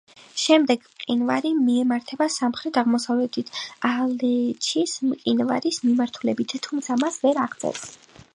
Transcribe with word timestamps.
შემდეგ 0.43 0.85
მყინვარი 0.93 1.51
მიემართება 1.65 2.27
სამხრეთ-აღმოსავლეთით, 2.35 3.53
ალეჩის 3.91 4.97
მყინვარის 5.11 5.81
მიმართულებით, 5.89 6.57
თუმცა 6.71 6.99
მას 7.05 7.25
ვერ 7.29 7.45
აღწევს. 7.49 7.87